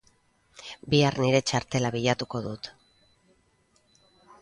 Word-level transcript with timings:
Bihar 0.93 1.19
nire 1.25 1.43
txartela 1.51 1.93
bilatuko 1.99 2.43
dut. 2.49 2.73